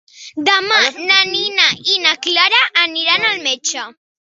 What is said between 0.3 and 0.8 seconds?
Demà